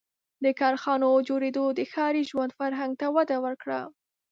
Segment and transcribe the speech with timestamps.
[0.43, 3.81] •د کارخانو جوړېدو د ښاري ژوند فرهنګ ته وده ورکړه.